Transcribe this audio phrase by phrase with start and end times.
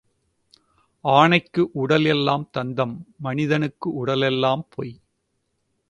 [1.05, 2.95] ஆனைக்கு உடல் எல்லாம் தந்தம்
[3.17, 4.93] மனிதனுக்கு உடல் எல்லாம் பொய்.